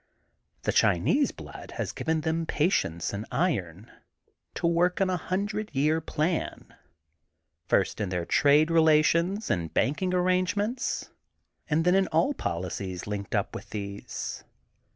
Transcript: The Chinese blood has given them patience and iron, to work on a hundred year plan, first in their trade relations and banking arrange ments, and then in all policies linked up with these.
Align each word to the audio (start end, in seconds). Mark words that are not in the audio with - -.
The 0.63 0.71
Chinese 0.71 1.31
blood 1.31 1.73
has 1.77 1.91
given 1.91 2.21
them 2.21 2.47
patience 2.47 3.13
and 3.13 3.23
iron, 3.31 3.91
to 4.55 4.65
work 4.65 4.99
on 4.99 5.11
a 5.11 5.15
hundred 5.17 5.69
year 5.75 6.01
plan, 6.01 6.73
first 7.67 8.01
in 8.01 8.09
their 8.09 8.25
trade 8.25 8.71
relations 8.71 9.51
and 9.51 9.71
banking 9.71 10.11
arrange 10.11 10.55
ments, 10.55 11.11
and 11.69 11.85
then 11.85 11.93
in 11.93 12.07
all 12.07 12.33
policies 12.33 13.05
linked 13.05 13.35
up 13.35 13.53
with 13.53 13.69
these. 13.69 14.43